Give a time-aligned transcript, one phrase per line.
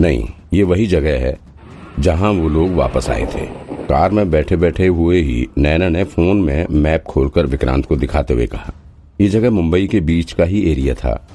[0.00, 1.36] नहीं, ये वही जगह है
[2.00, 3.46] जहाँ वो लोग वापस आए थे।
[3.86, 8.34] कार में बैठे बैठे हुए ही नैना ने फ़ोन में मैप खोलकर विक्रांत को दिखाते
[8.34, 8.72] हुए कहा,
[9.20, 11.28] ये जगह मुंबई के बीच का ही एरिया था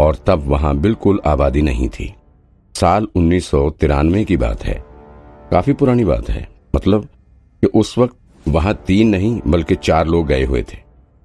[0.00, 2.12] और तब वहाँ बिल्कुल आबादी नहीं थी।
[2.74, 4.74] साल उन्नीस सौ तिरानवे की बात है।
[5.50, 7.04] काफ़ी पुरानी बात है मतलब
[7.62, 8.16] कि उस वक्त
[8.46, 10.78] वहाँ तीन नहीं, बल्कि चार लोग गए हुए थे।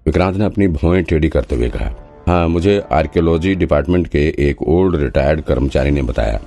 [0.06, 1.92] विक्रांत ने अपनी भौएँ टेढ़ी करते हुए कहा
[2.28, 6.40] हाँ मुझे आर्कियोलॉजी डिपार्टमेंट के एक ओल्ड रिटायर्ड कर्मचारी ने बताया।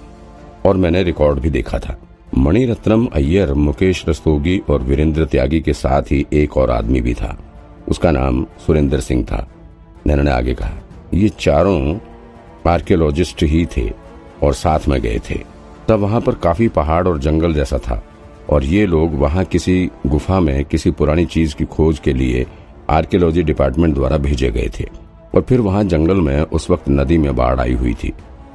[0.66, 1.98] और मैंने रिकॉर्ड भी देखा था।
[2.38, 7.36] मणिरत्नम, अय्यर, मुकेश रस्तोगी और वीरेंद्र त्यागी के साथ ही एक और आदमी भी था।
[7.88, 9.48] उसका नाम सुरेंद्र सिंह था।
[10.06, 10.72] नैना ने आगे कहा,
[11.14, 11.98] ये चारों
[12.68, 13.90] आर्कियोलॉजिस्ट ही थे
[14.42, 15.40] और साथ में गए थे।
[15.88, 18.02] तब वहाँ पर काफ़ी पहाड़ और जंगल जैसा था
[18.50, 22.46] और ये लोग वहाँ किसी गुफा में किसी पुरानी चीज़ की खोज के लिए
[22.90, 24.84] आर्कियोलॉजी डिपार्टमेंट द्वारा भेजे गए थे।
[25.34, 28.12] और फिर वहाँ जंगल में उस वक्त नदी में बाढ़ आई हुई थी।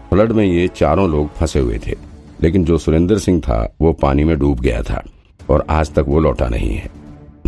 [0.09, 1.95] फ्लड में ये चारों लोग फंसे हुए थे।
[2.41, 5.03] लेकिन जो सुरेंद्र सिंह था वो पानी में डूब गया था
[5.49, 6.89] और आज तक वो लौटा नहीं है।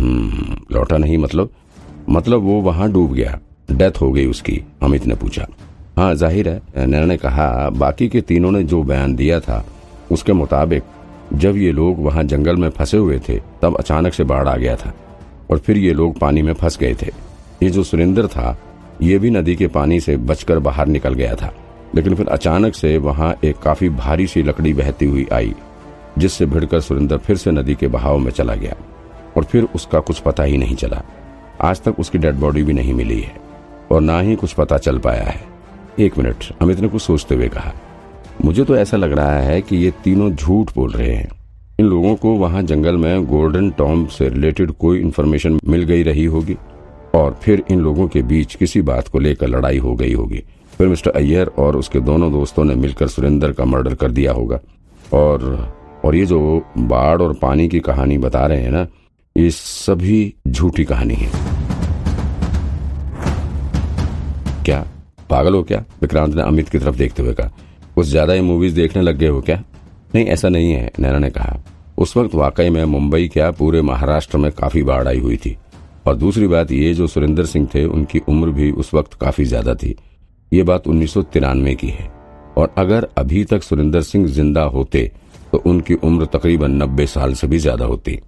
[0.00, 1.50] हम्म, लौटा नहीं मतलब?
[2.08, 3.38] मतलब वो वहाँ डूब गया।
[3.72, 5.46] डेथ हो गई उसकी अमित ने पूछा।
[5.96, 9.64] हाँ ज़ाहिर है नैना ने कहा बाकी के तीनों ने जो बयान दिया था
[10.12, 10.82] उसके मुताबिक
[11.34, 14.76] जब ये लोग वहाँ जंगल में फंसे हुए थे तब अचानक से बाढ़ आ गया
[14.76, 14.92] था
[15.50, 17.10] और फिर ये लोग पानी में फंस गए थे।
[17.62, 18.56] ये जो सुरेंद्र था
[19.02, 21.52] ये भी नदी के पानी से बचकर बाहर निकल गया था।
[21.94, 25.54] लेकिन फिर अचानक से वहाँ एक काफ़ी भारी सी लकड़ी बहती हुई आई,
[26.18, 28.74] जिससे भिड़कर सुरेंद्र फिर से नदी के बहाव में चला गया,
[29.36, 31.02] और फिर उसका कुछ पता ही नहीं चला।
[31.60, 33.34] आज तक उसकी डेड बॉडी भी नहीं मिली है,
[33.92, 35.40] और ना ही कुछ पता चल पाया है।
[35.98, 37.72] एक मिनट अमित ने कुछ सोचते हुए कहा,
[38.44, 41.28] मुझे तो ऐसा लग रहा है कि ये तीनों झूठ बोल रहे हैं।
[41.80, 46.24] इन लोगों को वहाँ जंगल में गोल्डन टॉम से रिलेटेड कोई इन्फॉर्मेशन मिल गई रही
[46.26, 46.56] होगी,
[47.14, 50.42] और फिर इन लोगों के बीच किसी बात को लेकर लड़ाई हो गई होगी।
[50.80, 54.58] फिर मिस्टर अय्यर और उसके दोनों दोस्तों ने मिलकर सुरेंद्र का मर्डर कर दिया होगा।
[55.12, 55.42] और
[56.04, 56.38] और ये जो
[56.78, 58.86] बाढ़ और पानी की कहानी बता रहे हैं ना,
[59.36, 61.28] ये सभी झूठी कहानी है।
[64.64, 64.80] क्या?
[65.30, 65.84] पागल हो क्या?
[66.02, 67.50] विक्रांत ने अमित की तरफ़ देखते हुए कहा।
[67.94, 69.62] कुछ ज़्यादा ही मूवीज़ देखने लग गए हो क्या?
[70.14, 71.56] नहीं, ऐसा नहीं है, नैना ने कहा।
[71.98, 75.56] उस वक्त वाकई में मुंबई क्या पूरे महाराष्ट्र में काफ़ी बाढ़ आई हुई थी।
[76.06, 79.74] और दूसरी बात ये, जो सुरेंद्र सिंह थे, उनकी उम्र भी उस वक्त काफ़ी ज़्यादा
[79.74, 79.96] थी।
[80.52, 82.08] ये बात उन्नीस सौ तिरानवे की है।
[82.56, 85.10] और अगर अभी तक सुरेंद्र सिंह ज़िंदा होते
[85.52, 88.18] तो उनकी उम्र तकरीबन नब्बे साल से भी ज़्यादा होती।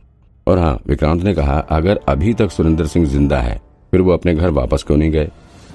[0.47, 3.61] और हाँ विक्रांत ने कहा, अगर अभी तक सुरेंद्र सिंह ज़िंदा है,
[3.93, 5.29] फिर वो अपने घर वापस क्यों नहीं गए?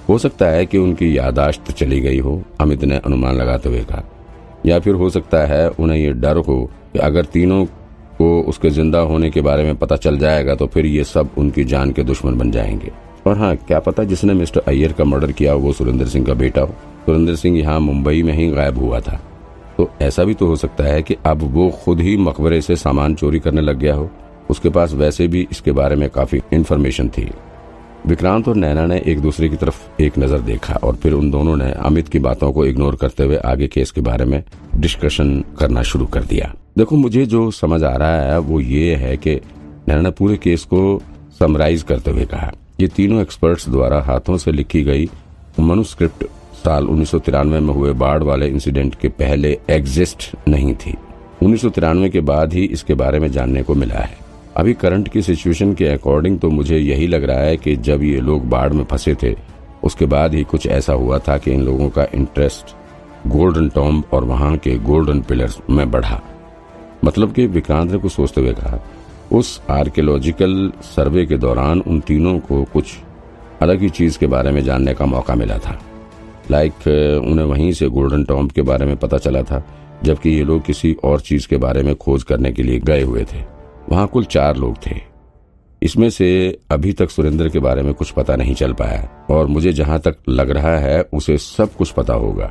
[0.08, 4.02] हो सकता है कि उनकी यादाश्त चली गई हो, अमित ने अनुमान लगाते हुए कहा।
[4.66, 6.58] या फिर हो सकता है उन्हें ये डर हो
[6.92, 7.64] कि अगर तीनों
[8.18, 11.64] को उसके ज़िंदा होने के बारे में पता चल जाएगा तो फिर ये सब उनकी
[11.64, 12.92] जान के दुश्मन बन जाएँगे।
[13.26, 16.60] और हाँ क्या पता जिसने मिस्टर अय्यर का मर्डर किया वो सुरेंद्र सिंह का बेटा
[16.60, 16.74] हो।
[17.06, 19.20] सुरेंद्र सिंह यहाँ मुंबई में ही गायब हुआ था।
[19.76, 23.14] तो ऐसा भी तो हो सकता है कि अब वो खुद ही मकबरे से सामान
[23.14, 24.08] चोरी करने लग गया हो।
[24.50, 27.30] उसके पास वैसे भी इसके बारे में काफ़ी इन्फॉर्मेशन थी।
[28.06, 31.56] विक्रांत और नैना ने एक दूसरे की तरफ़ एक नज़र देखा और फिर उन दोनों
[31.56, 34.42] ने अमित की बातों को इग्नोर करते हुए आगे केस के बारे में
[34.74, 39.16] डिस्कशन करना शुरू कर दिया। देखो, मुझे जो समझ आ रहा है, वो ये है
[39.16, 39.34] कि
[39.88, 41.00] नैना ने पूरे केस को
[41.38, 45.08] समराइज करते हुए कहा। ये तीनों एक्सपर्ट्स द्वारा हाथों से लिखी गई
[45.60, 46.24] मनुस्क्रिप्ट
[46.56, 50.94] साल उन्नीस सौ तिरानवे में हुए बाढ़ वाले इंसिडेंट के पहले एग्जिस्ट नहीं थी।
[51.42, 54.18] उन्नीस सौ तिरानवे के बाद ही इसके बारे में जानने को मिला है।
[54.56, 58.20] अभी करंट की सिचुएशन के अकॉर्डिंग तो मुझे यही लग रहा है कि जब ये
[58.20, 59.34] लोग बाढ़ में फंसे थे,
[59.84, 62.74] उसके बाद ही कुछ ऐसा हुआ था कि इन लोगों का इंटरेस्ट
[63.28, 66.20] गोल्डन टॉम्ब और वहाँ के गोल्डन पिलर्स में बढ़ा।
[67.04, 68.80] मतलब कि विक्रांत ने कुछ सोचते हुए कहा
[69.32, 72.96] उस आर्कियोलॉजिकल सर्वे के दौरान उन तीनों को कुछ
[73.62, 75.78] अलग ही चीज़ के बारे में जानने का मौका मिला था।
[76.50, 76.86] लाइक
[77.24, 79.62] उन्हें वहीं से गोल्डन टॉम्ब के बारे में पता चला था,
[80.04, 83.24] जबकि ये लोग किसी और चीज़ के बारे में खोज करने के लिए गए हुए
[83.24, 83.42] थे।
[83.90, 84.96] वहाँ कुल चार लोग थे।
[85.82, 89.72] इसमें से अभी तक सुरेंद्र के बारे में कुछ पता नहीं चल पाया, और मुझे
[89.72, 92.50] जहाँ तक लग रहा है, उसे सब कुछ पता होगा।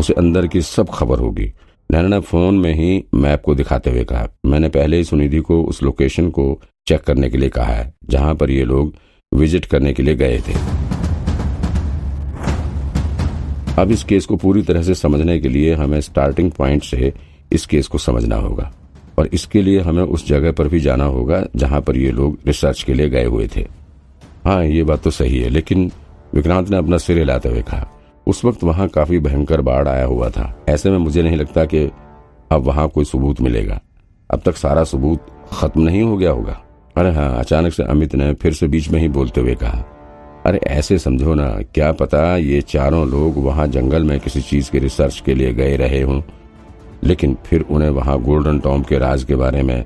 [0.00, 1.52] उसे अंदर की सब खबर होगी।
[1.92, 5.62] नैना ने फ़ोन में ही मैप को दिखाते हुए कहा। मैंने पहले ही सुनिधि को
[5.62, 8.94] उस लोकेशन को चेक करने के लिए कहा है, जहाँ पर ये लोग
[9.32, 10.54] विज़िट करने के लिए गए थे।
[13.78, 17.12] अब इस केस को पूरी तरह से समझने के लिए हमें स्टार्टिंग पॉइंट से
[17.52, 18.72] इस केस को समझना होगा,
[19.18, 22.82] और इसके लिए हमें उस जगह पर भी जाना होगा, जहाँ पर ये लोग रिसर्च
[22.82, 23.66] के लिए गए हुए थे।
[24.44, 25.90] हाँ ये बात तो सही है, लेकिन
[26.34, 27.88] विक्रांत ने अपना सिर हिलाते हुए कहा
[28.26, 31.84] उस वक्त वहाँ काफ़ी भयंकर बाढ़ आया हुआ था। ऐसे में मुझे नहीं लगता कि
[32.50, 33.80] अब वहाँ कोई सबूत मिलेगा।
[34.30, 36.60] अब तक सारा सबूत खत्म नहीं हो गया होगा।
[36.96, 39.84] अरे हाँ अचानक से अमित ने फिर से बीच में ही बोलते हुए कहा,
[40.46, 44.78] अरे ऐसे समझो ना, क्या पता ये चारों लोग वहाँ जंगल में किसी चीज़ के
[44.78, 46.20] रिसर्च के लिए गए रहे हों।
[47.04, 49.84] लेकिन फिर उन्हें वहाँ गोल्डन टॉम के राज के बारे में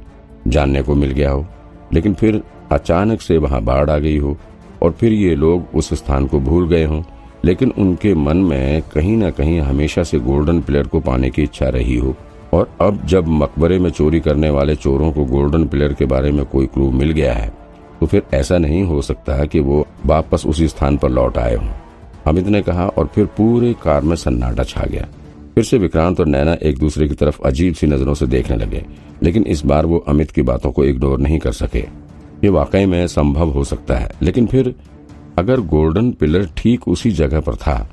[0.49, 1.47] जानने को मिल गया हो।
[1.93, 2.43] लेकिन फिर
[2.73, 4.37] अचानक से वहाँ बाढ़ आ गई हो
[4.83, 7.03] और फिर ये लोग उस स्थान को भूल गए हों।
[7.47, 11.69] लेकिन उनके मन में कहीं ना कहीं हमेशा से गोल्डन प्लेयर को पाने की इच्छा
[11.69, 12.15] रही हो।
[12.53, 16.45] और अब जब मकबरे में चोरी करने वाले चोरों को गोल्डन प्लेयर के बारे में
[16.45, 17.53] कोई क्लू मिल गया है
[18.01, 21.69] तो फिर ऐसा नहीं हो सकता कि वो वापस उसी स्थान पर लौट आए हों।
[22.27, 25.07] अमित ने कहा और फिर पूरे कार में सन्नाटा छा गया।
[25.55, 28.85] फिर से विक्रांत और नैना एक दूसरे की तरफ़ अजीब सी नज़रों से देखने लगे,
[29.23, 31.79] लेकिन इस बार वो अमित की बातों को इग्नोर नहीं कर सके।
[32.45, 34.75] ये वाकई में संभव हो सकता है, लेकिन फिर
[35.39, 37.89] अगर गोल्डन पिलर ठीक उसी जगह पर था,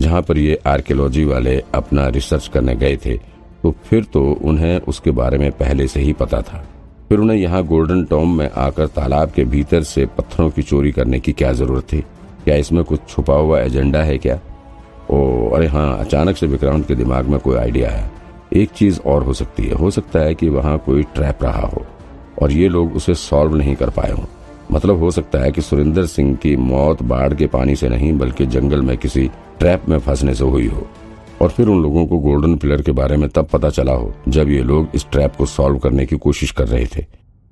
[0.00, 3.16] जहाँ पर ये आर्कियोलॉजी वाले अपना रिसर्च करने गए थे
[3.62, 6.64] तो फिर तो उन्हें उसके बारे में पहले से ही पता था।
[7.08, 11.20] फिर उन्हें यहाँ गोल्डन टॉम में आकर तालाब के भीतर से पत्थरों की चोरी करने
[11.20, 12.00] की क्या ज़रूरत थी?
[12.44, 14.38] क्या इसमें कुछ छुपा हुआ एजेंडा है क्या?
[15.10, 18.10] ओ, अरे हाँ अचानक से विक्रांत के दिमाग में कोई आइडिया है
[18.52, 21.84] एक चीज़ और हो सकती है। हो सकता है कि वहाँ कोई ट्रैप रहा हो,
[22.42, 24.24] और ये लोग उसे सॉल्व नहीं कर पाए हों।
[24.72, 28.46] मतलब हो सकता है कि सुरेंद्र सिंह की मौत बाढ़ के पानी से नहीं, बल्कि
[28.46, 29.26] जंगल में किसी
[29.58, 30.86] ट्रैप में फंसने से हुई हो।
[31.42, 34.50] और फिर उन लोगों को गोल्डन पिलर के बारे में तब पता चला हो, जब
[34.50, 37.04] ये लोग इस ट्रैप को सॉल्व करने की कोशिश कर रहे थे।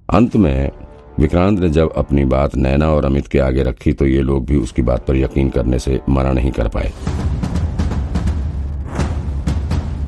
[0.08, 0.70] अंत में,
[1.18, 4.56] विक्रांत ने जब अपनी बात नैना और अमित के आगे रखी तो ये लोग भी
[4.56, 6.92] उसकी बात पर यकीन करने से मना नहीं कर पाए।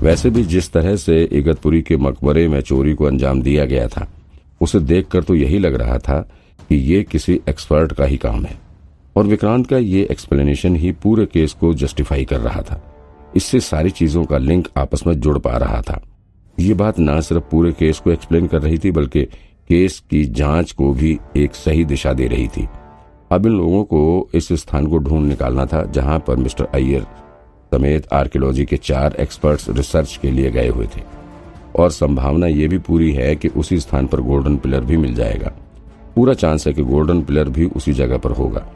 [0.02, 4.06] वैसे भी जिस तरह से इगतपुरी के मकबरे में चोरी को अंजाम दिया गया था,
[4.60, 6.28] उसे देखकर तो यही लग रहा था
[6.72, 8.58] कि ये किसी एक्सपर्ट का ही काम है।
[9.16, 12.94] और विक्रांत का ये एक्सप्लेनेशन ही पूरे केस को जस्टिफाई कर रहा था।
[13.36, 16.02] इससे सारी चीज़ों का लिंक आपस में जुड़ पा रहा था।
[16.58, 19.24] ये बात न सिर्फ़ पूरे केस को एक्सप्लेन कर रही थी, बल्कि
[19.68, 22.68] केस की जाँच को भी एक सही दिशा दे रही थी।
[23.32, 27.06] अब इन लोगों को इस स्थान को ढूंढ निकालना था, जहाँ पर मिस्टर अय्यर
[27.74, 31.00] समेत आर्कियोलॉजी के चार एक्सपर्ट्स रिसर्च के लिए गए हुए थे।
[31.76, 35.52] और संभावना ये भी पूरी है कि उसी स्थान पर गोल्डन पिलर भी मिल जाएगा।
[36.16, 38.66] पूरा चांस है कि गोल्डन पिलर भी उसी जगह पर होगा।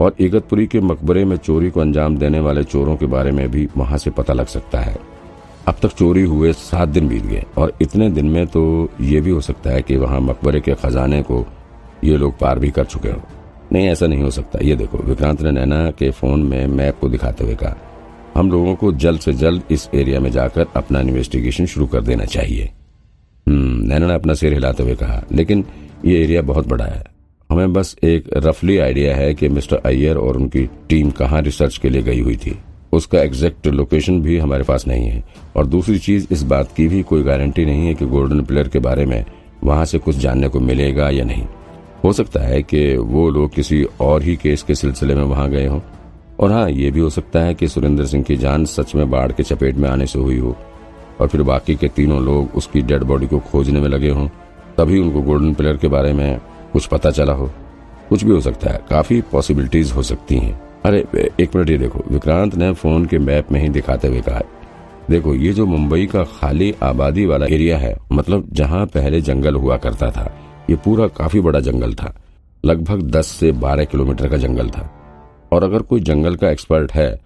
[0.00, 3.68] और इगतपुरी के मकबरे में चोरी को अंजाम देने वाले चोरों के बारे में भी
[3.76, 4.96] वहाँ से पता लग सकता है।
[5.68, 9.30] अब तक चोरी हुए सात दिन बीत गए, और इतने दिन में तो ये भी
[9.30, 11.44] हो सकता है कि वहाँ मकबरे के खजाने को
[12.04, 13.20] ये लोग पार भी कर चुके हो।
[13.72, 17.08] नहीं, ऐसा नहीं हो सकता। ये देखो, विक्रांत ने नैना के फ़ोन में मैप को
[17.08, 17.76] दिखाते हुए कहा,
[18.34, 22.24] हम लोगों को जल्द से जल्द इस एरिया में जाकर अपना इन्वेस्टिगेशन शुरू कर देना
[22.24, 22.70] चाहिए।
[23.46, 25.64] हम्म नैना ने अपना सिर हिलाते हुए कहा, लेकिन
[26.04, 27.04] ये एरिया बहुत बड़ा है।
[27.50, 31.90] हमें बस एक रफली आइडिया है कि मिस्टर अय्यर और उनकी टीम कहाँ रिसर्च के
[31.90, 32.58] लिए गई हुई थी।
[32.92, 35.24] उसका एग्जैक्ट लोकेशन भी हमारे पास नहीं है।
[35.56, 38.78] और दूसरी चीज़, इस बात की भी कोई गारंटी नहीं है कि गोल्डन प्लेयर के
[38.78, 39.24] बारे में
[39.64, 41.46] वहाँ से कुछ जानने को मिलेगा या नहीं।
[42.04, 45.66] हो सकता है कि वो लोग किसी और ही केस के सिलसिले में वहाँ गए
[45.66, 45.80] हों।
[46.40, 49.32] और हाँ ये भी हो सकता है कि सुरेंद्र सिंह की जान सच में बाढ़
[49.32, 50.56] के चपेट में आने से हुई हो।
[51.20, 54.28] और फिर बाकी के तीनों लोग उसकी डेड बॉडी को खोजने में लगे हों।
[54.78, 56.40] तभी उनको गोल्डन प्लेयर के बारे में
[56.72, 57.50] कुछ पता चला हो।
[58.08, 61.04] कुछ भी हो सकता है, काफ़ी पॉसिबिलिटीज हो सकती हैं। अरे,
[61.40, 64.40] एक मिनट ये देखो, विक्रांत ने फ़ोन के मैप में ही दिखाते हुए कहा,
[65.10, 69.76] देखो, ये जो मुंबई का खाली आबादी वाला एरिया है मतलब जहाँ पहले जंगल हुआ
[69.76, 70.34] करता था,
[70.70, 72.14] ये पूरा काफ़ी बड़ा जंगल था,
[72.64, 74.90] लगभग 10 से 12 किलोमीटर का जंगल था।
[75.52, 77.20] और अगर कोई जंगल का एक्सपर्ट है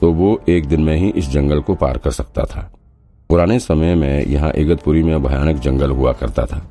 [0.00, 2.72] तो वो एक दिन में ही इस जंगल को पार कर सकता था।
[3.28, 6.66] पुराने समय में यहाँ इगतपुरी में भयानक जंगल हुआ करता था।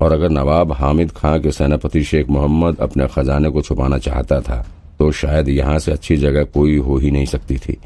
[0.00, 4.64] और अगर नवाब हामिद खां के सेनापति शेख मोहम्मद अपने खजाने को छुपाना चाहता था
[4.98, 7.76] तो शायद यहाँ से अच्छी जगह कोई हो ही नहीं सकती थी।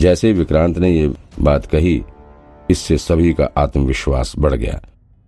[0.00, 2.02] जैसे विक्रांत ने ये बात कही,
[2.70, 4.80] इससे सभी का आत्मविश्वास बढ़ गया।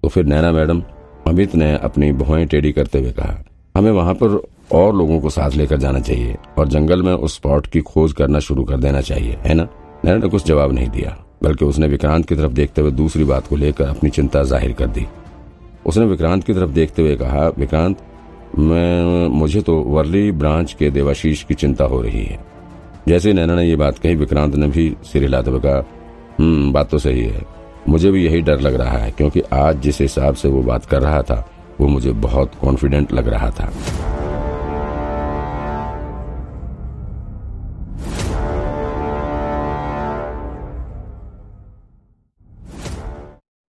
[0.03, 0.83] तो फिर नैना मैडम,
[1.27, 3.43] अमित ने अपनी भुआई टेढ़ी करते हुए कहा,
[3.75, 4.41] हमें वहाँ पर
[4.73, 8.39] और लोगों को साथ लेकर जाना चाहिए और जंगल में उस स्पॉट की खोज करना
[8.41, 9.69] शुरू कर देना चाहिए, है ना?
[10.05, 13.47] नैना ने कुछ जवाब नहीं दिया, बल्कि उसने विक्रांत की तरफ़ देखते हुए दूसरी बात
[13.47, 15.07] को लेकर अपनी चिंता ज़ाहिर कर दी।
[15.87, 17.97] उसने विक्रांत की तरफ़ देखते हुए कहा, विक्रांत,
[18.59, 22.45] मैं, मुझे तो वर्ली ब्रांच के देवाशीष की चिंता हो रही है।
[23.09, 25.85] जैसे नैना ने यह बात कही, विक्रांत ने भी सिर हिलाते हुए कहा
[26.41, 27.43] हम्म बात तो सही है।
[27.89, 31.03] मुझे भी यही डर लग रहा है, क्योंकि आज जिस हिसाब से वो बात कर
[31.03, 31.49] रहा था,
[31.81, 33.73] वो मुझे बहुत कॉन्फिडेंट लग रहा था।